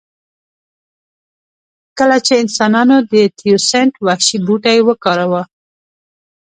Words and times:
کله 1.97 2.17
چې 2.25 2.33
انسانانو 2.43 2.95
د 3.11 3.13
تیوسینټ 3.39 3.93
وحشي 4.05 4.37
بوټی 4.45 4.79
وکاراوه 4.87 5.41